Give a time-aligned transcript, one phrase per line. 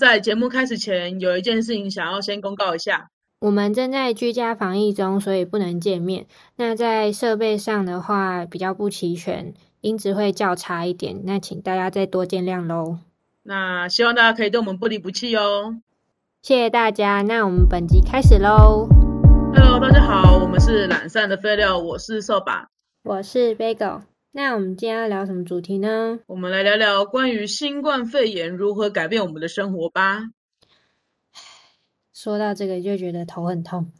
[0.00, 3.10] 在节目开始前，有一件事情想要先公告一下。
[3.38, 6.26] 我们正在居家防疫中，所以不能见面。
[6.56, 11.20] 那在设备上的话，比较不齐全，音质会较差一点。
[11.24, 12.98] 那请大家再多见谅喽。
[13.44, 15.76] 那希望大家可以对我们不离不弃哦。
[16.42, 17.22] 谢谢大家。
[17.22, 18.88] 那我们本集开始喽。
[19.54, 22.66] Hello，大家好，我们是懒散的废料，我是扫把，
[23.04, 24.00] 我是 Bagel。
[24.36, 26.18] 那我们今天要聊什么主题呢？
[26.26, 30.24] 我们来聊聊关于新冠肺炎如何改变我们的生活吧。
[32.12, 33.92] 说到这个就觉得头很痛。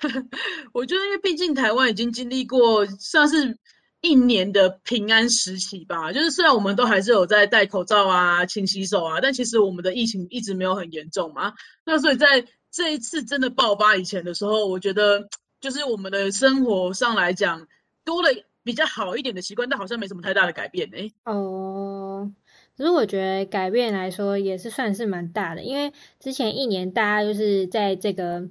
[0.74, 3.56] 我觉得，因为毕竟台湾已经经历过算是
[4.02, 6.12] 一年的平安时期吧。
[6.12, 11.54] 就是虽然我们都还是有在戴口罩啊、勤洗手啊，但其实我们的疫情一直没有很严重嘛。
[11.86, 15.26] 那所以在这一次真的爆发以前的时候，我觉得
[15.58, 17.66] 就是我们的生活上来讲
[18.04, 18.28] 多了
[18.62, 21.12] 比较好一点的习惯，但好像没什么太大的改变诶。
[21.24, 22.32] 哦。
[22.76, 28.48] 可是我觉得改变来说也是算是蛮大的，因为之前一年大家就是在这个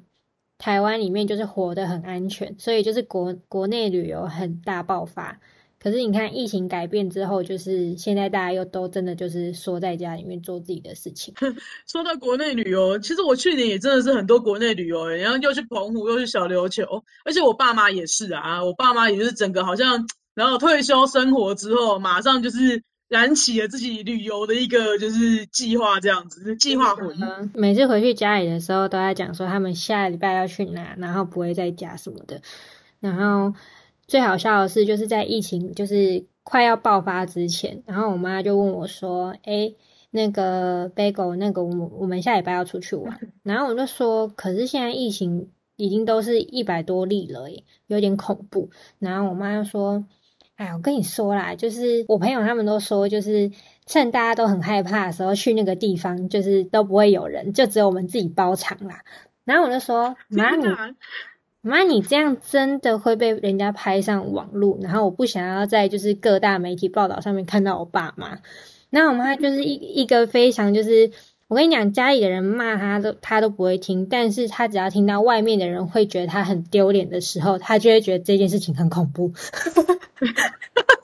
[0.57, 5.39] 台湾里面就是活得很安全，所以就是国国内旅游很大爆发。
[5.81, 11.33] 可是你看疫情改变之后，就是现在大家又都真的就是缩在家里面做自己的事情。
[11.87, 22.83] 说到国内旅游，其实我去年也真的是很多国内旅游，然后又去澎湖，又去小琉球，而且我爸妈也是啊，我爸妈也是整个好像，然后退休生活之后，马上就是。
[23.11, 27.13] 燃起了自己旅游的一个就是计划，这样子计划魂。
[27.53, 32.41] 每次回去家里的时候，都在讲说他们下礼拜要去哪，然后不会在家什么的。
[33.01, 33.53] 然后
[34.11, 39.73] 最好笑的是，就是在疫情就是快要爆发之前，然后我妈就问我说：“哎，
[40.09, 50.03] 那个 Bagel，那个我我们下礼拜要出去玩。”然后我就说：“可是现在疫情已经都是一百多例了，耶有点恐怖。”然后我妈就说。
[50.57, 53.49] 哎，我跟你说啦，就是我朋友他们都说，就是
[53.87, 59.03] 趁大家都很害怕的时候去那个地方，就是都不会有人，就只有我们自己包场啦。
[59.43, 60.65] 然后我就说， 妈你
[61.61, 68.39] 妈你这样真的会被人家拍上网络，然后我不想要在就是各大媒体报道上面看到我爸妈。
[68.89, 71.11] 那我妈就是一一个非常就是。
[71.47, 79.33] 我跟你讲，家里的人骂他都他都不会听，但是他只要听到外面的人会觉得他很丢脸的时候，他就会觉得这件事情很恐怖。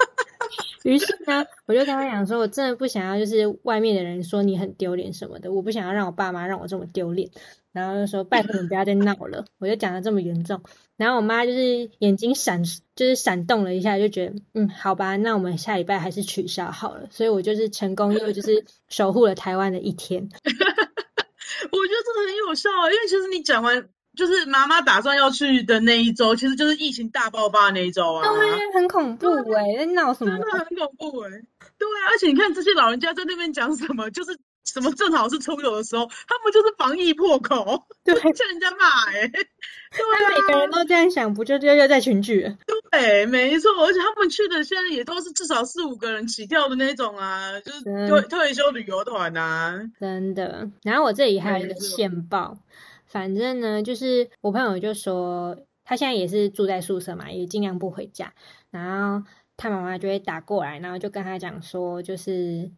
[0.88, 7.30] 于是呢，我就跟他讲说，我真的不想要，就是外面的人说你很丢脸什么的，我不想要让我爸妈让我这么丢脸。
[7.74, 10.64] 然后就说拜托你不要再闹了，我就讲的这么严重。
[10.96, 12.64] 然后我妈就是眼睛闪，
[12.96, 17.09] 就是闪动了一下，就觉得嗯，好吧，那我们下礼拜还是取消好了。
[17.12, 20.24] 所以我就是成功又就是守护了台湾的一天。
[20.24, 28.28] 我觉得真的很有效啊，因为其实你讲完，就是妈妈打算要去的那一周，其实就是疫情大爆发那一周啊。
[28.28, 30.32] 对，很恐怖哎，在闹什么？
[30.32, 31.30] 真的很恐怖哎。
[31.78, 34.38] 对啊，而且你看这些老人家在那边讲什么，就是。
[34.68, 42.54] 什么正好是出游的时候，他们就是防疫破口，对， 欠人家骂哎，对啊，每个人都这样想，不就就又在群聚？
[42.92, 50.70] 对，没错，而且他们去的现在也都是至少四五个人起跳的那种啊，就是退退休旅游团啊，真的。
[50.84, 52.58] 然后我这里还有一个线报，
[53.07, 58.34] 反正呢，就是我朋友就说，他现在也是住在宿舍嘛，也尽量不回家，
[58.69, 62.72] 然后他妈妈就会打过来，然后就跟他讲说，就是。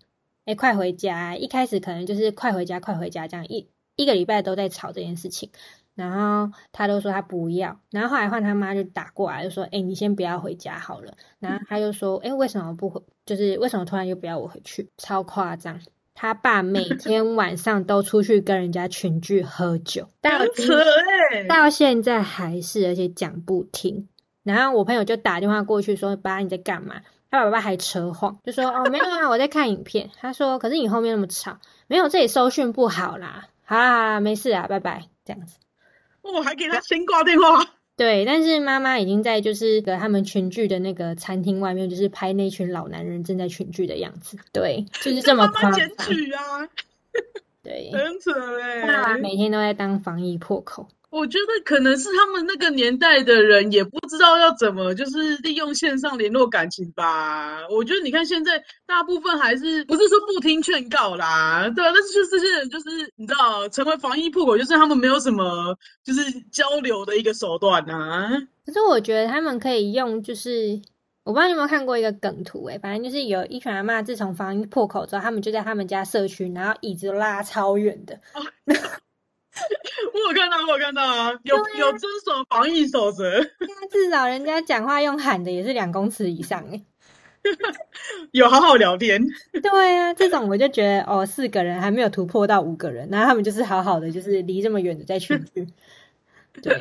[0.45, 1.35] 哎，快回家！
[1.35, 5.51] 一开始可能就是快回家，快回家这样一一个礼拜都在吵这件事情，
[5.93, 12.99] 然后他都说他不要，然后后来换他妈就打过来，就说：“哎，你先不要回家好了。”然后他就说：“哎，为什么不回？
[13.27, 14.89] 就是为什么突然又不要我回去？
[14.97, 15.79] 超夸张！
[16.21, 20.31] 他爸每天晚上都出去跟人家群聚喝酒， 到
[21.47, 24.09] 到现在还是，而且讲不听。
[24.43, 26.95] 然后我朋友就打电话过去说：‘爸，你在干嘛？’
[27.31, 30.09] 他爸爸还扯谎，就说哦没有啊，我在看影片。
[30.19, 33.47] 他说，可是你后面那么吵，没有这里收讯不好啦。
[33.63, 35.55] 好啦，没事啊，拜拜，这样子。
[36.21, 37.65] 我还给他先挂电话。
[37.99, 44.37] 对，但是妈妈已经在就是他们群聚的那个餐厅外面，就是拍那群老男人正在群聚的样子。
[44.53, 45.81] 对，就是这么夸张。
[45.81, 46.69] 啊。
[47.61, 48.31] 对，很扯
[48.61, 48.87] 哎。
[48.87, 50.87] 爸爸每天都在当防疫破口。
[51.09, 57.67] 我觉得可能是他们那个年代的人也不知道要怎么就是利用线上联络感情吧。
[57.69, 66.21] 我觉得你看现在大部分还是不是说不听劝告啦，对啊，但是就这些人就是你知道成为防疫破口，就是他们没有什么就是
[66.51, 68.29] 交流的一个手段啊。
[68.65, 70.79] 可是我觉得他们可以用，就是
[71.23, 78.19] 我不知道你有没有看过一个梗图诶，反正就是有一群阿妈自从防疫破口之后，他们就在他们家社区，然后椅子拉超远的。
[80.13, 83.41] 我有看到，我有看到啊，有有遵守防疫守则。
[83.91, 86.81] 至少人家讲话用喊的也是两公尺以上哎。
[88.31, 89.25] 有好好聊天。
[89.63, 95.67] 对啊，这种我就觉得哦，四个人还没有突破到五个人，然后他们就是好好的，就是离这么远的在群聚。
[96.61, 96.77] 对，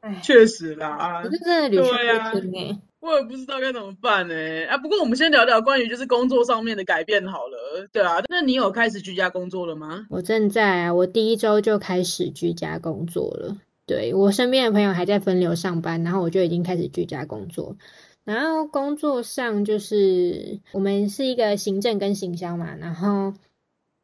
[0.00, 2.80] 哎， 确实啦，可是真的旅行不听哎。
[3.00, 4.34] 我也不知道该怎么办呢。
[4.68, 7.86] 啊，不过我们先聊聊关于就是工作上面的改变好了。
[7.92, 10.06] 对啊，那你有开始居家工作了吗？
[10.10, 13.56] 我正在啊，我第一周就开始居家工作了。
[13.86, 17.76] 对我身边的朋友还在分流上班，然后我就已经开始居家工作。
[18.24, 23.34] 然后工作上就是我们是一个行政跟行销嘛，然后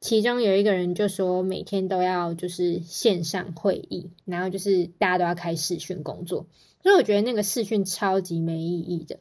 [0.02, 6.46] 其中有一个人就说每天都要就是线上会议，然后就是大家都要开视讯工作。
[6.82, 9.20] 所以我觉得那个视讯超级没意义的，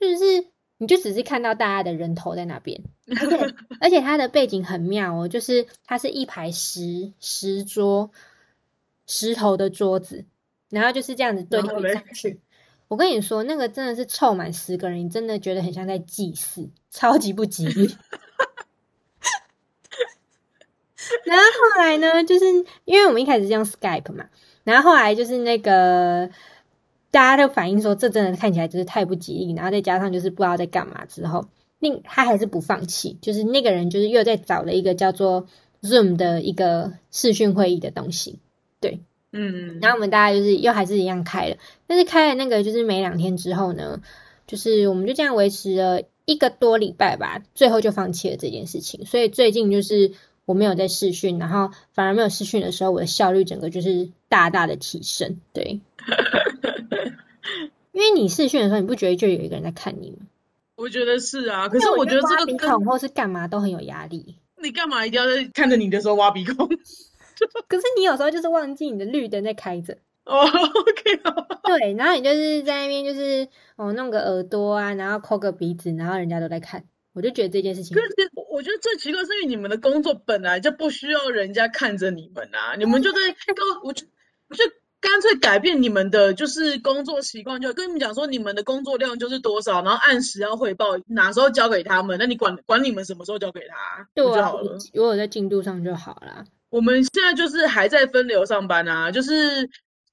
[0.00, 0.46] 就是
[0.78, 2.80] 你就只是看到大家的人头在那边，
[3.78, 8.10] 而且它的背景很妙哦，就是它是一排石石桌，
[9.06, 10.24] 石头的桌子，
[10.70, 12.40] 然后就是这样子堆叠上去。
[12.88, 17.94] 我跟你说，那个真的是凑满十个人，你真的觉得很像在祭祀，超级不吉利。
[21.24, 22.46] 然后后来呢，就是
[22.84, 24.26] 因为我们一开始是用 Skype 嘛，
[24.64, 26.30] 然后后来就是那个。
[27.12, 31.44] 大家都反映说，这真的看起来就是太不吉利，然后再加上就是不知道在干嘛之后，
[31.78, 35.46] 那他还是不放弃，就是那个人就是又在找了一个叫做
[35.82, 38.38] Zoom 的一个视讯会议的东西，
[38.80, 39.00] 对，
[39.30, 44.00] 嗯，然后我们大家就是又还是一样开了，但是开了那个就是没两天之后呢，
[44.46, 50.12] 就是我们就这样维持了一个多礼拜吧，最后就放弃了这件事情，所以最近就是
[50.44, 55.80] 我没有在视讯，然后反而没有视讯的时候，我的效率整个就是大大的提升，对。
[57.92, 60.26] 因为你视讯的时候，你不觉得就有一个人在看你吗？
[60.76, 64.36] 我觉得是啊，可是我觉得这个鼻孔或是干嘛都很有压力。
[64.60, 66.66] 你干嘛一定要在看着你的时候挖鼻孔？
[67.68, 69.98] 可是你有时候就是忘记你的绿灯在开着。
[70.24, 71.20] 哦，OK。
[71.64, 73.46] 对，然后你就是在那边就是
[73.76, 77.96] 哦弄个耳朵啊，然后抠个鼻子，然后人家都在看，我就觉得这件事情。
[77.96, 78.08] 可是
[78.52, 83.18] 我觉得最奇怪是因为你们的工作本来就不需要人家看着你们啊， 你们就在
[83.54, 84.64] 高，我就就。
[85.02, 94.78] 干脆改变你们的就是工作习惯，就跟你们讲说，你们的工作量就是多少，然后按时要汇报，哪时候交给他们，那你管管你们什么时候交给他，对就好了。
[94.94, 96.44] 如果在进度上就好了。
[96.70, 99.68] 我们现在就是还在分流上班啊，就是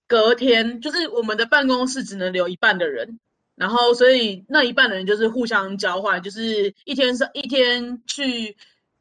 [0.07, 3.19] 隔天就是我们的办公室只能留一半的人，
[3.59, 8.55] 然后所以那一半的人就是互相交换，就是一天上一天去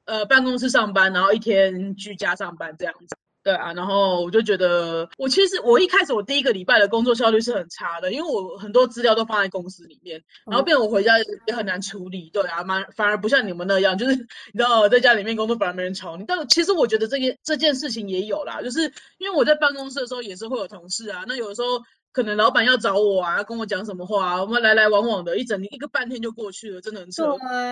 [0.05, 3.17] 呃办公室上班，然后一天居家上班这样子。
[3.45, 12.29] 对啊，然后我就觉得，我其实我一开始我第一个礼拜的工作效率是很差的，因为我很多资料都放在公司里面，然后变我回家也很难处理。
[12.31, 16.25] 对啊，蛮反而不像你们那样，就是你知道在家里面工作反而没人吵你。
[16.27, 21.85] 但其实我觉得这件这件事情也有啦，就是因为我在办公室的时候也是会有同事啊，那有的时候。
[22.13, 27.25] 可能老板要找我啊，要跟我讲什么话，啊我们来来往往的，一整一个半天就过去了，真的很扯。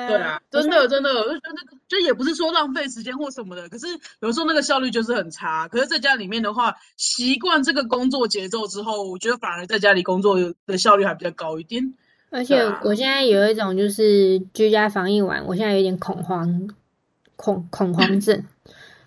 [0.08, 3.86] 对啊，真的真的，我就觉得就也不是说浪费时间或什么的，可是
[4.20, 5.66] 有时候那个效率就是很差。
[5.68, 10.36] 可是在家里面的话，习惯这个工作节奏之后，我觉得反而在家里工作
[10.66, 11.94] 的效率还比较高一点。
[12.30, 16.68] 而且我现在有一种就是居家防疫完，我现在有点恐慌
[17.36, 18.44] 恐恐慌症。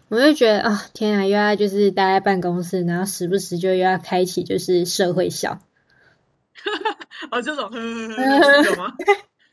[0.10, 5.60] 我就觉得啊，天啊，又要就是待在办公室，然后时不时就又要开启就是社会笑，
[7.32, 8.94] 哦，这种呵呵有吗？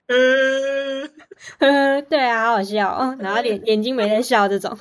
[0.08, 1.08] 呵
[1.67, 4.79] 呵， 对啊，好好笑哦，然后眼眼睛没在笑这种。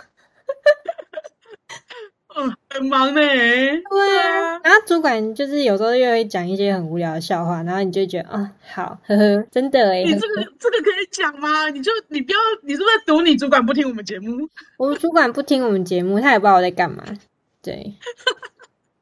[2.37, 3.21] 嗯，很忙呢。
[3.21, 10.03] 对啊，然后主管就是有时候又会讲一些很无聊的笑话，然后你就觉得啊，好，呵呵，真的哎。
[10.03, 11.69] 你这个这个可以讲吗？
[11.69, 14.49] 你就你不要，你是不是在赌你主管不听我们节目？
[14.77, 17.03] 我主管不听我们节目，他也不知道我在干嘛。
[17.61, 17.93] 对。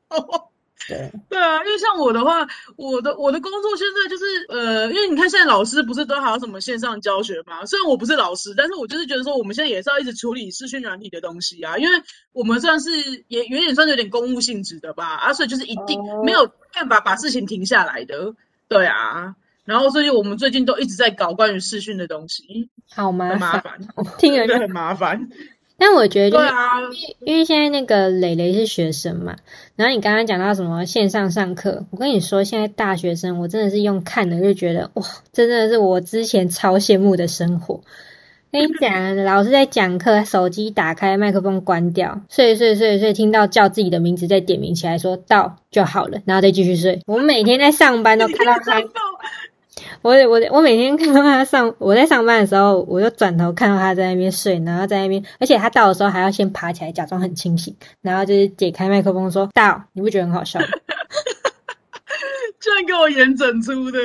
[0.87, 7.65] 对对啊，因为像我的话，我的我的工作现在就是呃，因为你看现在老师不是都还有什么线上教学嘛？
[7.65, 12.89] 虽然我不是老师，但是我就是觉得说，我们现在也是要一直处理视讯软体的东西啊，因为我们算是
[13.27, 18.33] 也有点算有点公务性质的吧，啊，所以就是一定没有办法把事情停下来的，
[18.67, 23.79] 对啊，然后所以我们最近都一直在搞关于视讯的东西，好麻烦，
[24.17, 25.29] 听着就很麻烦。
[25.77, 26.79] 但我觉得，对啊，
[27.25, 29.35] 因为现在那个磊磊是学生嘛，
[29.75, 37.81] 然后你刚刚讲到什么线上上课，我跟你说，现在大学生我真的是用看的就觉得哇，真的是我之前超羡慕的生活。
[38.51, 47.01] 跟你讲，老师在讲课，手机打开，麦克风关掉，睡睡睡睡，听到叫自己的名字再点名起来，说到就好了，然后再继续睡。
[47.07, 48.79] 我们每天在上班都看到他。
[50.03, 60.67] 我我我每天看到他上，我在上班的时候，我就转头看到他在那边睡，然后在那边，而且他到的时候还要先爬起来，假装很清醒，然后就是解开麦克风说到，你不觉得很好笑吗？
[62.59, 63.99] 居然给我演整出的，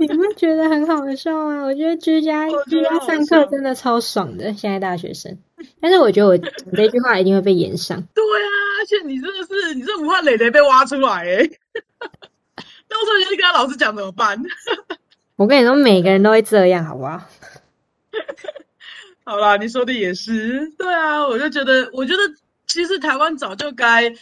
[0.00, 1.64] 你不觉得很好笑吗？
[1.64, 5.36] 我觉得居家居家上课真的超爽的，现在大学生。
[5.80, 8.00] 但是我觉得我讲这句话一定会被演上。
[8.14, 8.48] 对啊，
[8.80, 11.36] 而且你真的是，你这不怕磊磊被挖出来哎？
[12.88, 14.42] 到时候你去跟他老师讲怎么办？
[15.38, 17.22] 我跟你说，每个人都会这样，好不好？
[19.24, 20.68] 好啦，你说的也是。
[20.76, 22.20] 对啊，我就觉得，我觉得
[22.66, 24.12] 其实台湾早就该。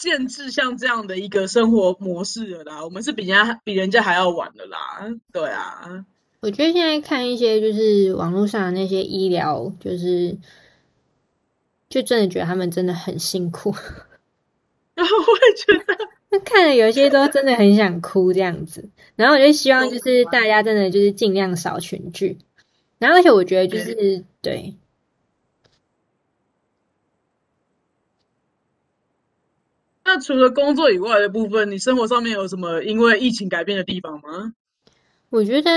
[0.00, 6.06] 建制像这样的一个生活模式了啦，我们是比人家比人家还要晚的啦，对啊。
[6.40, 10.38] 我觉得现在看一些就是网络上的那些医疗，就是
[11.90, 13.74] 就真的觉得他们真的很辛苦。
[14.94, 15.94] 然 后我也觉得，
[16.30, 18.88] 那看了有些都真的很想哭这样子。
[19.16, 22.38] 然后我就希望就是大家真的就是尽量少群聚。
[22.98, 24.74] 然后而且我觉得就是对。
[30.04, 34.54] 那除了工作以外的部分，你生活上面有什么因为疫情改变的地方吗？
[35.28, 35.70] 我觉得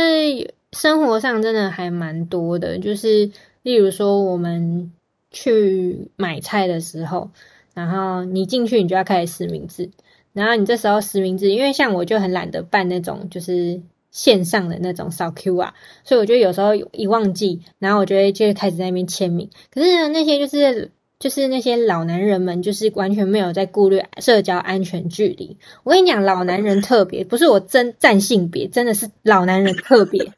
[0.72, 3.30] 生活上真的还蛮多的，就是
[3.62, 4.92] 例如说我们
[5.30, 7.30] 去买菜的时候，
[7.76, 9.92] 然后你进去你就要开始实名制，
[10.34, 15.74] 然后你这时候实名制，因为像我就很懒得办那种就是线上的那种扫 Q 啊，
[16.04, 20.92] 所以我觉得有时候一忘记，然后我就会就开始在那边签名，可是那些就是。
[21.20, 25.56] 就是那些老男人们，就是完全没有在顾虑社交安全距离。
[25.84, 30.34] 我跟你讲，老男人特别，不是我真占性别，真的是老男人特别。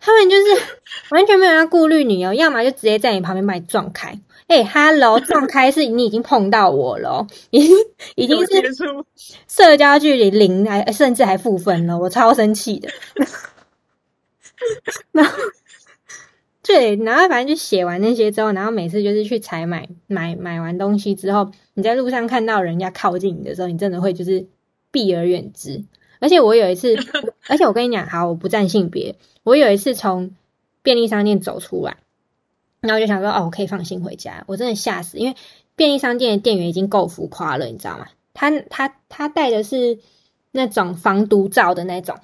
[0.00, 0.44] 他们就是
[1.10, 4.18] 完全没有要顾虑你哦，要么就直接在你旁边把你撞开。
[4.46, 7.76] 哎，Hello， 撞开是你已经碰到我了，已经
[8.16, 8.74] 已经是
[9.48, 12.88] 社交距离零，还甚至还负分了，我超生气的。
[15.12, 15.30] 那。
[16.64, 24.46] 对，然后反正就写完那些之后，然后每次就是去采买买买完东西之后，你在路上看到人家靠近你的时候，你真的会就是
[24.92, 25.84] 避而远之。
[26.20, 26.96] 而且我有一次，
[27.48, 30.36] 而且我跟你讲，好，我不占性别，我有一次从
[30.82, 31.96] 便利商店走出来，
[32.82, 34.44] 然后我就想说，哦，我可以放心回家。
[34.46, 35.36] 我真的吓死，因为
[35.76, 38.08] 便利商店的店员已经够浮夸了，你知道吗？
[38.34, 40.00] 他他他戴的是
[40.50, 42.18] 那种防毒罩的那种。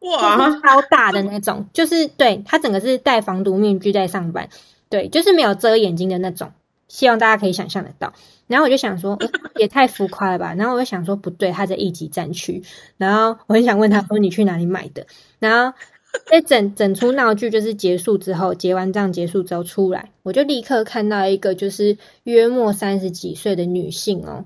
[0.00, 4.50] 哇，超大的那种，就是对他整个是戴防毒面具在上班，
[4.88, 6.52] 对，就是没有遮眼睛的那种，
[6.88, 8.12] 希望大家可以想象得到。
[8.46, 9.18] 然后我就想说，
[9.56, 10.54] 也太浮夸了吧。
[10.54, 12.62] 然后我就想说，不对，他在一级战区。
[12.98, 15.06] 然后我很想问他说，你去哪里买的？
[15.38, 15.76] 然后
[16.30, 24.44] 在整整出闹剧就是结束之后，结完账结束之后出来，我就立刻看到一个就是约莫三十几岁的女性哦。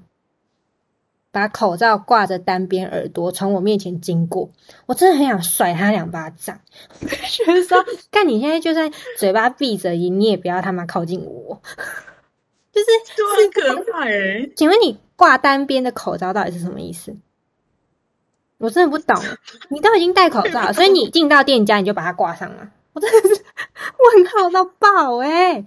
[1.31, 4.51] 把口罩挂着单边耳朵从我面前经过，
[4.87, 6.59] 我真的很想甩他两巴掌。
[6.99, 11.61] 觉得说，看你现在就算嘴巴闭着，你也不要他妈靠近我。
[12.73, 12.89] 就是
[13.37, 14.49] 很可怕哎！
[14.57, 17.15] 请问你挂单边的口罩到底是什么意思？
[18.59, 19.17] 我真的不懂。
[19.71, 22.69] 你都已经戴口罩，所以你进到店家你就把它挂上了。
[22.93, 23.35] 我真的是
[24.15, 25.65] 问号到爆哎！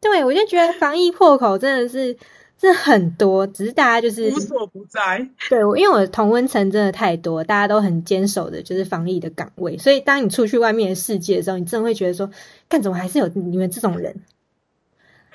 [0.00, 2.16] 对我就觉得防疫破口真的是。
[2.62, 5.26] 这很多，只是大家就是无所不在。
[5.48, 9.78] 对，因为我的同温层真的太多，大家都很坚守的，就是防疫的岗位。
[9.78, 12.28] 所以当你出去外面的世界的时候，你真的会觉得说，
[12.68, 14.14] 干怎么还是有你们这种人？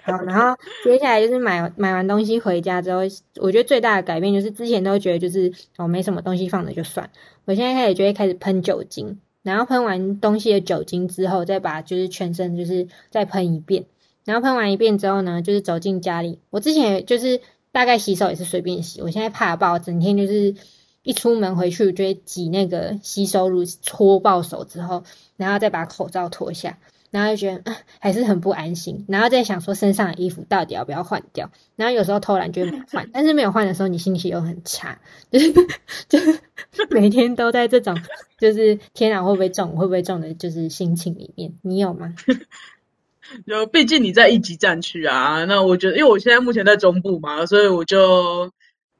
[0.06, 3.00] 好，然后接下来就是买买完东西回家之后，
[3.42, 7.10] 我觉得最大的改变就是之前都觉得就是哦没什么东西放的就算，
[7.46, 13.86] 我现在开始就会开始喷酒精，然后喷完东西的酒精之后，再把就是全身就是再喷一遍。
[14.26, 16.40] 然后喷完一遍之后呢，就是走进家里。
[16.50, 20.56] 我之前就是大概洗手也是随便洗，我现在怕爆，整天就是
[21.04, 25.04] 一出门回去就会挤那个洗手乳搓爆手之后，
[25.38, 26.80] 然后再把口罩脱下，
[27.12, 31.50] 然后就觉得还是很不安心，然后再想说身上的衣服到底要不要换掉。
[31.76, 35.00] 然后有时候偷懒就没换，但是没有换的时候你心情又很差，
[35.32, 35.54] 就是
[36.10, 36.40] 就是
[36.92, 37.98] 每天都在这种
[38.38, 42.14] 就是天哪会不会中会不会中的就是心情里面，你有吗？
[43.48, 48.52] 就毕竟你在一级战区啊，那我觉得，因为我现在目前在中部嘛，所以我就，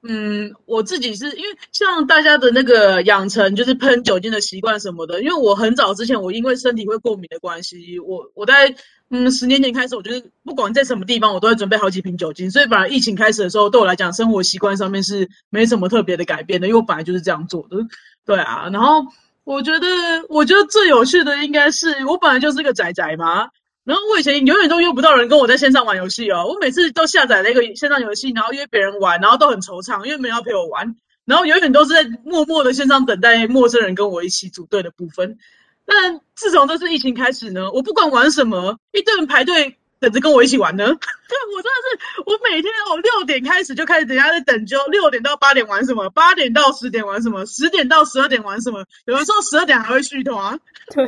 [0.08, 8.76] 嗯，我自己是因为像大家的那个养成就是喷酒精的习惯什么的，因为我很早之前我因为身体会过敏的关系，我我在
[9.10, 17.78] 嗯十年前开始，我就是不管在什么地方，我都会准备好几瓶酒精，所以本来疫情开始的时候，对我来讲生活习惯上面是没什么特别的改变的，因为我本来就是这样做的，
[18.26, 19.06] 对啊，然后
[19.44, 19.88] 我觉得
[20.30, 23.50] 我觉得最有趣的应该是我本来就是个宅宅嘛。
[23.86, 35.38] 然后我以前永远都约不到人跟我在线上玩游戏哦，我每次都下载了一个线上游戏，然后约别人玩，然后都很惆怅，因为没人要陪我玩，然后永远都是在默默的线上等待陌生人跟我一起组队的部分。
[35.86, 40.86] 但自从这次疫情开始呢，我不管玩什么，一堆人排队等着跟我一起玩呢？
[40.88, 50.60] 对 我真的是，我每天哦六点开始就开始等下在等就六点到八点玩什么，八点到十点玩什么，十点到十二点玩什么，有的时候十二点还会续团，
[50.92, 51.06] 对，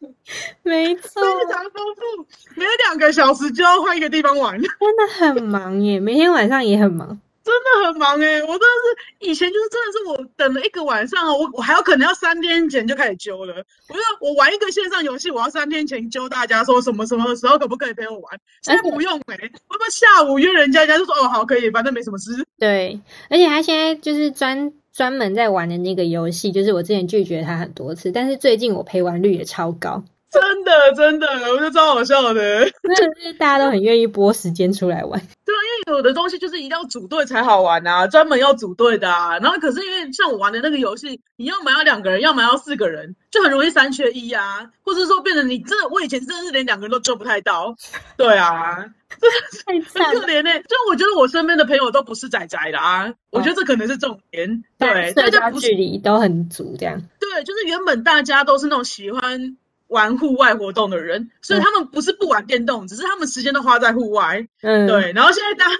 [0.62, 7.20] 没错，非常丰富，每两个小时就要换一个地方玩， 真的很忙耶，每天晚上也很忙。
[7.46, 13.54] 真的很忙哎，我真的是以前就是真的是我等了一个晚上哦，我我还有可能要三天前就开始揪了。
[13.88, 18.40] 我说我玩一个线上游戏，我要三天前揪大家说什么什么时候可不可以陪我玩？
[18.62, 19.36] 现在不用哎，
[19.68, 22.44] 我们下午约人家，人家就说哦好可以，反正没什么事。
[22.58, 23.00] 对，
[23.30, 30.02] 而且他现在就是专专门在玩的那个游戏，就是我之前拒绝他很多次，但是最近我陪玩率也超高。
[30.30, 32.64] 真的真的，我觉得超好笑的。
[32.64, 35.18] 真的是大家都很愿意拨时间出来玩。
[35.44, 39.38] 对啊，因为有的东西就是一定要组队才好玩啊，专门要组队的啊。
[39.38, 44.70] 然后可是因为像我玩的那个游戏，你要么要两个人，要么要四个人，就很容易三缺一啊。
[44.82, 47.74] 或者说变成你真的，我以前真的是连两个人都做不太到。
[48.16, 48.76] 对啊，
[49.08, 50.50] 真的很可怜呢。
[50.64, 54.64] 就我觉得我身边的朋友都不是仔仔的啊，我觉得这可能是重点。
[54.76, 57.00] 对，大家距离都很足，这样。
[57.20, 59.56] 对，就是原本大家都是那种喜欢。
[59.88, 64.46] 玩户外活动的人，所以他们不是不玩电动，只是他们时间都花在户外。
[64.62, 65.12] 嗯，对。
[65.12, 65.76] 然后现在大家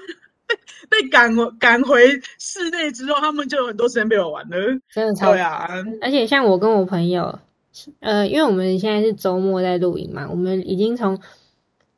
[0.88, 4.56] 被被赶赶回室内之后，他们就有很多时间被我玩了。
[4.92, 5.68] 真的超对啊！
[6.00, 7.40] 而且像我跟我朋友，
[8.00, 11.18] 呃，因为我们现在是周末在露营嘛，我们已经从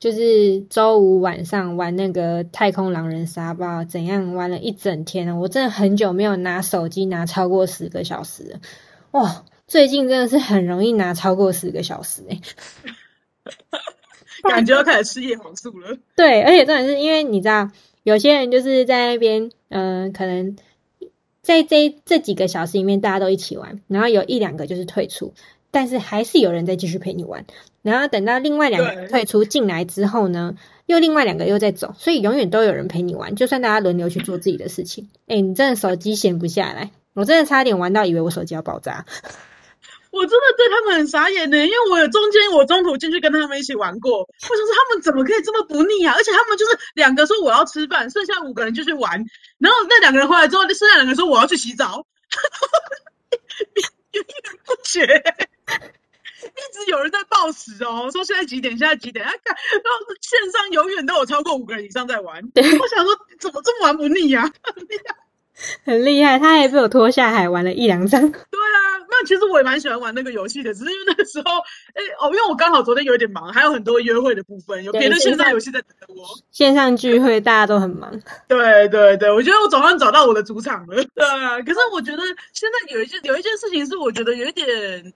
[0.00, 5.36] 就是周五晚上玩那个太空狼人杀吧，怎样玩了一整天了。
[5.36, 8.60] 我真的很久没有拿手机拿超过十个小时了，
[9.10, 9.44] 哇！
[9.68, 12.40] 最近真的是很容易拿超过十个小时哎，
[14.48, 15.98] 感觉要开始吃叶黄素了。
[16.16, 17.70] 对，而且重点是因为你知道，
[18.02, 20.56] 有些人就是在那边，嗯，可能
[21.42, 25.34] 在这这几个小时里面大家都一起玩，然后有一两个就是退出，
[25.70, 27.44] 但是还是有人在继续陪你玩。
[27.82, 30.56] 然后等到另外两个退出进来之后呢，
[30.86, 35.10] 又另外两个又在走，所以永远都有人陪你玩，就算大家轮流去做自己的事情。
[35.26, 39.04] 哎，你真的手机闲不下来，我真的差点玩到以为我手机要爆炸。
[40.18, 46.12] 我真的对他们很傻眼呢，因为我有中间我中途进去跟他们一起玩过，我想说他们怎么可以这么不腻啊？
[46.16, 49.24] 而且他们就是两个说我要吃饭，剩下五个人就去玩，
[49.58, 52.04] 然后那两个人回来之后，剩下两个人说我要去洗澡，
[54.12, 58.76] 源源不绝，一直有人在报时哦，说现在几点？
[58.76, 59.24] 现在几点？
[59.24, 64.50] 看，然后线上永远都有超过五个人以上在玩，我想说怎么这么玩不腻呀？
[65.84, 68.20] 很厉害，他还被我拖下海玩了一两张。
[68.20, 68.78] 对啊，
[69.10, 71.58] 那其实我也蛮喜欢玩那个游戏的，只是因为那个时候，
[71.94, 76.24] 哎哦，因为我刚好昨天有点忙，还有很多约会的部分，有别的线上游戏在等我。
[76.52, 78.10] 线上聚会大家都很忙。
[78.48, 80.96] 对对对，我觉得我总算找到我的主场了。
[81.14, 84.66] 对啊，可是我觉得现在有一件有一件事情是，我觉得有一点，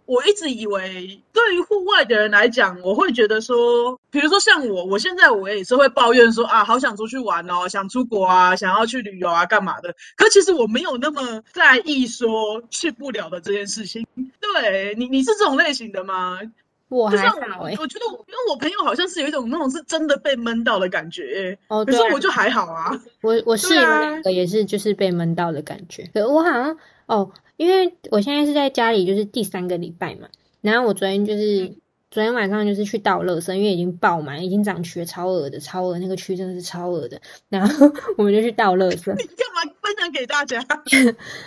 [0.07, 9.95] 我一直以为对于户外的人来讲，我会觉得说，比如说像我，我现在我也是会抱怨说啊，好想出去玩哦，想出国啊，想要去旅游啊，干嘛的？
[10.17, 14.07] 可其实我没有那么在意说去不了的这件事情。
[14.40, 16.40] 对你，你是这种类型的吗？
[16.88, 21.59] 我还好哎，我觉得我，因为我朋友好像是有一种那种是真的被闷到的感觉。
[21.68, 22.90] 哦，可是我就还好啊。
[23.21, 26.11] 我我室友两个也是，就是被闷到的感觉。
[26.14, 30.29] 可我好像哦，因为我现在是在家里，就是第三个礼拜嘛。
[30.62, 31.75] 然后我昨天就是。
[32.12, 37.18] 昨天晚上就是去倒垃圾，因为已经爆满，已经长蛆，超恶的，超恶，那个蛆真的是超恶的。
[37.48, 39.11] 然后我们就去倒垃圾。
[39.12, 40.62] 你干嘛分享给大家？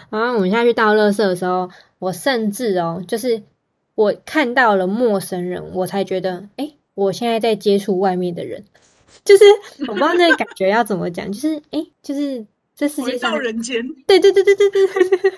[0.10, 3.44] 然后我们下去倒垃圾的时候，我甚至哦，就是
[3.94, 8.66] 我看到了陌生人，我才觉得，哎，我现在在接触外面的人，
[9.24, 9.44] 就是
[9.82, 12.44] 我不知道那个感觉要怎么讲，就是哎，就是
[12.76, 15.34] 这世界上人间，对对对对对对对。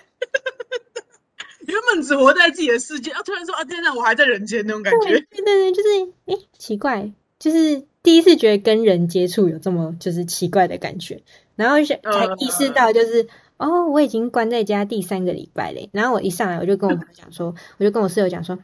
[1.68, 5.08] 原本只活在自己的世界，啊，突然说啊，天哪，我还在人间那种感觉。
[5.10, 5.90] 对对对，就是
[6.26, 11.22] 哎，奇怪，就是第一次觉得跟人接触有这么就是奇怪的感觉，
[11.56, 12.00] 然后才
[12.40, 13.28] 意识到就是
[13.58, 15.90] 哦，我已经关在家第三个礼拜嘞。
[15.92, 18.58] 然后我一上来我就跟我朋友讲说，我就跟我室友讲说，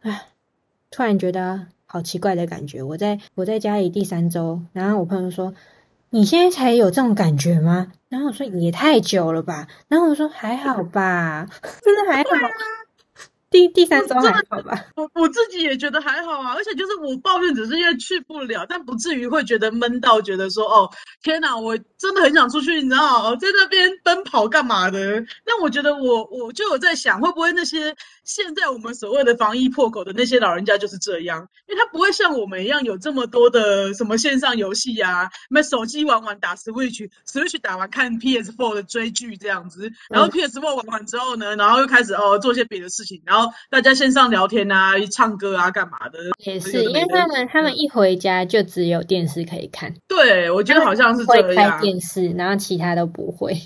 [0.00, 0.26] 哎，
[0.90, 2.82] 突然觉得好奇怪的感觉。
[2.82, 5.54] 我在我在家里第三周，然后我朋友说。
[6.10, 7.90] 你现在才有这种感觉吗？
[8.14, 9.66] 然后我说也太久了吧。
[9.88, 11.44] 然后我说还好吧，
[11.82, 12.30] 真的还好。
[13.54, 14.84] 第第三周还好吧？
[14.96, 20.90] 我我自己也觉得还好啊，而且就是我抱怨只是因为去不了，但不至于会觉得闷到觉得说哦
[21.22, 25.24] 天哪，我真的很想出去，你知道在那边奔跑干嘛的？
[25.44, 43.43] 但我觉得我我就有在想，会不会那些现在我们所谓的防疫破口的那些老人家就是这样，因为他不会像我们一样有这么多的什么线上游戏啊，什么手机玩玩打 Switch，Switch 打完看 PS4 的追剧这样子，然后 PS4 玩完之后呢，然后又开始哦做些别的事情，然后。
[43.44, 46.18] 后大家线上聊天啊、唱歌啊、干嘛的。
[46.38, 49.94] 也是，因为他们他们一回家就只有电视可以看。
[50.08, 51.48] 对，我觉得好像是这样。
[51.48, 53.56] 会开电视，然后其他都不会。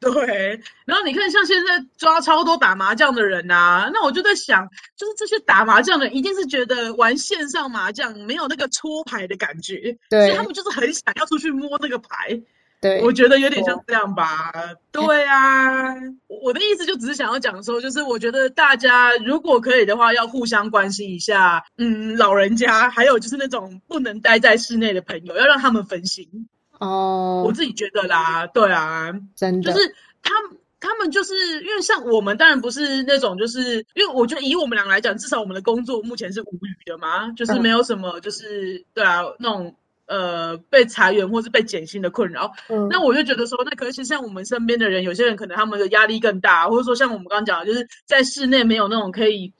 [0.00, 12.42] 对，然后你看，像现在抓超多打麻将的人呐，那我就在想，就是这些打麻将的，一定是觉得玩线上麻将没有那个搓牌的感觉，所以他们就是很想要出去摸那个牌。
[12.82, 14.52] 对，我觉得有点像这样吧。
[14.90, 15.94] 对啊，
[16.26, 26.48] 我的意思就只是想要讲说，就是我觉得大家如果可以的话，要互相关心一下，嗯，老人家，还有就是那种不能待在室内的朋友，要让他们分心。
[26.80, 30.34] 哦，我自己觉得啦，对啊，真的，就是他
[30.80, 39.76] 他们就是因为像我们，当然不是那种，就是因为我觉得以我们俩来讲，至少我们的工作目前是无语的嘛，就是没有什么，就是对啊，那种
[40.12, 42.52] 呃被裁员或是被减薪的困扰。
[42.68, 49.52] 嗯，那我就觉得说，那可是像我们身边的人，有些人可能他们的压力更大，或者说像我们刚刚讲的，就是在室内没有那种可以。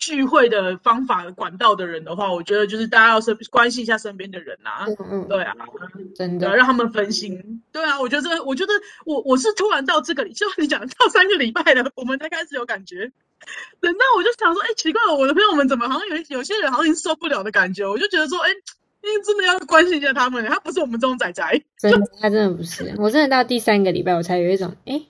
[0.00, 4.86] 聚会的方法管道的人的话，我觉得就是大家要身关心一下身边的人啊。
[4.86, 5.52] 嗯嗯，对啊，
[6.14, 7.60] 真的让他们分心。
[7.72, 8.72] 对啊，我觉得，我觉得
[9.04, 13.10] 我我是突然到这个里，就你讲到三个礼拜了，我们才开始有感觉。
[13.80, 17.84] 等到我就想说，哎，奇怪了，我的朋友们怎么好像有有些人好像已经受不了的感觉？
[17.90, 18.50] 我就觉得说，哎，
[19.02, 21.62] 因为真的要关心一下他们，他不是我们这种仔仔。
[21.78, 22.94] 真的，他真的不是。
[22.98, 25.00] 我真的到第三个礼拜，我才有一种，哎。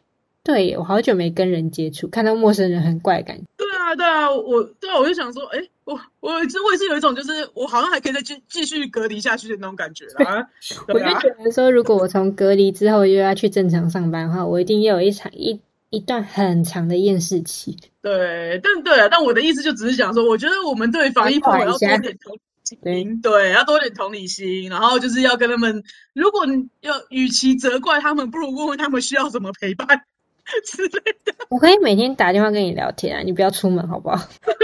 [0.45, 3.45] 对，我好久没跟人接触，看到陌生人很怪感觉。
[3.59, 10.43] 对啊，对啊，我对啊，我就想说，哎，我我我也是有一种，就是我好像还可以再继继续隔离下去的那种感觉 啊。
[10.87, 17.77] 我就觉得说，如果我从隔离之后又要去正常上班的话，我一定又有一场一一段很长的厌世期。
[18.01, 22.39] 对，但对啊，但我的意思就只是想说，我觉得我们对防疫朋友要多点同
[22.77, 25.83] 对，要多点同理心，然后就是要跟他们，
[26.15, 30.03] 如果你要与其责怪他们，不如问问他们需要什么陪伴。
[30.65, 34.17] 之类的，我可以每天打电话跟你聊天啊，你不要出门好不好？
[34.47, 34.55] 对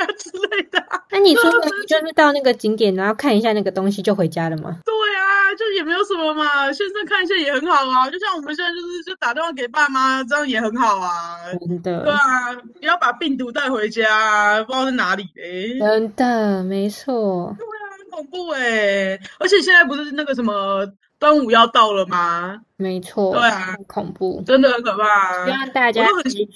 [0.00, 0.83] 啊，之类的。
[1.14, 4.80] 那你出门就是到那个景点，然后看一下那个东西就回家了吗？
[4.84, 8.10] 对啊，就也没有什么嘛，线上看一下也很好啊。
[8.10, 11.36] 就像我们现在就是就打电话给爸妈，这样也很好啊。
[11.60, 12.02] 真的。
[12.02, 15.78] 对啊，不要把病毒带回家，不知道是哪里嘞。
[15.78, 17.54] 真的，没错。
[17.56, 20.84] 对啊，很恐怖哎，而且现在不是那个什么。
[21.24, 22.60] 端午要到了吗？
[22.76, 25.46] 没错，对啊，恐怖，真的很可怕。
[25.46, 26.06] 希望大家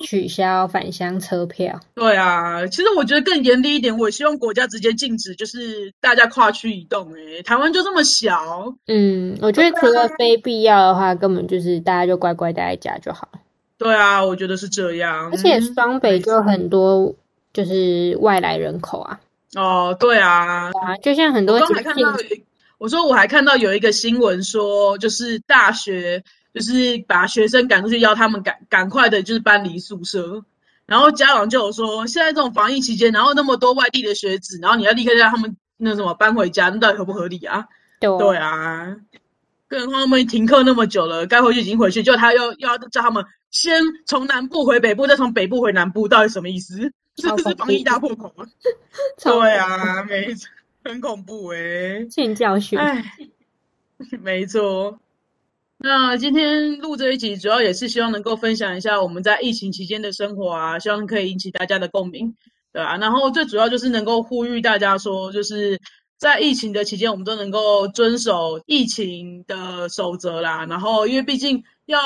[0.05, 1.81] 取消返乡车票。
[1.95, 7.15] 对啊，其实我觉得更严厉一点，我希望国家直接禁止，就是大家跨区移动。
[7.15, 8.75] 哎，台湾就这么小。
[8.87, 13.27] 嗯，我觉得除了非必要的话，根本就是大家就乖乖待在家就好。
[13.79, 15.31] 对啊，我觉得是这样。
[15.33, 17.15] 而且双北就很多
[17.55, 19.19] 就是外来人口啊。
[19.57, 21.59] 哦，对啊，啊，就像很多。
[22.79, 26.23] 我说我还看到有一个新闻说，就是大学
[26.55, 30.45] 就是把学生赶出去，要他们赶赶快的，就是搬离宿舍。
[30.87, 37.67] 然后家长就有说，现在这种防疫期间，然后那么多外地的学子，然后你要立刻让他们那什么搬回家，那到底合不合理啊？
[38.01, 38.97] 对啊，
[39.69, 46.93] 更何况他们停课那么久了，该回去已经回去，就他又要叫他们先从南部回北部，再从北部回南部，到底什么意思？
[47.17, 48.47] 这是防疫大破口吗？
[49.21, 50.49] 对啊，没错。
[50.85, 52.79] 很恐怖哎，欠教训。
[52.79, 53.05] 哎，
[54.23, 54.99] 没错。
[55.81, 62.35] 那今天录这一集，主要也是希望能够分享一下我们在疫情期间的生活啊，希望可以引起大家的共鸣，
[62.73, 62.97] 对啊。
[62.97, 65.81] 然后最主要就是能够呼吁大家说，就是
[66.17, 70.67] 在疫情的期间，我们都能够遵守疫情的守则啦。
[70.67, 72.01] 然后，因为毕竟要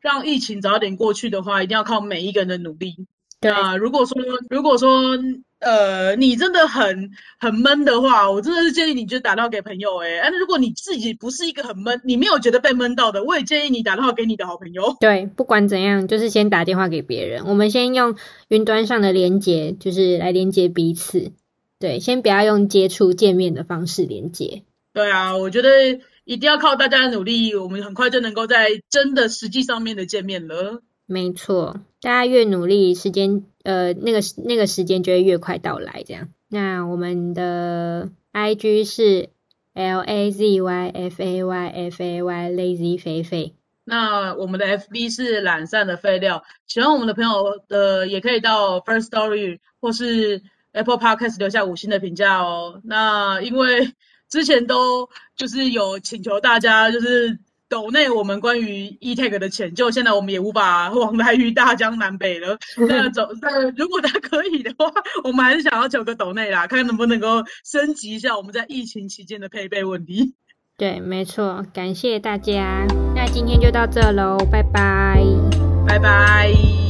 [0.00, 3.06] 让疫情早点过去的话，一定要靠每一个人的努力。
[3.50, 4.16] 那如果说，
[4.50, 5.18] 如果说，
[5.60, 9.98] 呃，你真的很很闷的话，我真的是建议你就打电话给朋友。
[9.98, 14.96] 哎，那如果你自己不是一个很闷，你没有觉得被闷到的，我也建议你打电话给你的好朋友。
[15.00, 17.44] 对，不管怎样，就是先打电话给别人。
[17.46, 18.16] 我们先用
[18.48, 21.32] 云端上的连接，就是来连接彼此。
[21.78, 24.62] 对，先不要用接触见面的方式连接。
[24.92, 25.68] 对啊，我觉得
[26.24, 30.82] 一定要靠大家的努力，我们很快就能够在真的实际上面的见面了。
[31.06, 36.02] 没错，大家越努力，时间呃那个那个时间就会越快到来。
[36.06, 39.30] 这样，那我们的 I G 是
[39.72, 43.54] L A Z Y F A Y F A Y Lazy 肥肥。
[43.84, 46.44] 那我们的 F B 是懒散的废料。
[46.66, 52.82] 喜欢我们的朋友的也可以到 First Story 或是 Apple Podcast 留下五星的评价哦。
[52.84, 53.94] 那因为
[54.28, 57.38] 之前都就是有请求大家就是。
[57.74, 62.56] 岛内我们关于 e tag 的钱，就现在我们也无法往来于大江南北了。
[62.88, 64.88] 那走，那如果他可以的话，
[65.24, 70.34] 我们还是想要求个岛内啦，看看能不能够升级一下我们在疫情期间的配备问题。
[70.76, 72.86] 对，没错，感谢大家。
[73.16, 75.24] 那今天就到这喽，拜拜，
[75.84, 76.83] 拜拜。